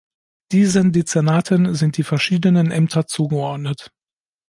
[0.51, 3.91] Diesen Dezernaten sind die verschiedenen Ämter zugeordnet.